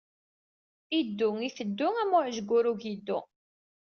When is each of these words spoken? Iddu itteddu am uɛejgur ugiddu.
Iddu 0.99 1.29
itteddu 1.47 1.87
am 2.01 2.11
uɛejgur 2.17 2.65
ugiddu. 2.71 3.19